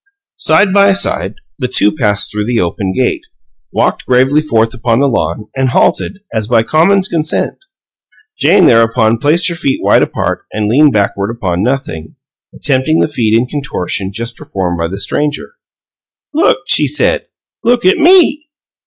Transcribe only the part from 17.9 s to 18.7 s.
ME!"